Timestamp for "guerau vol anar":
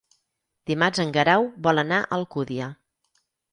1.17-2.01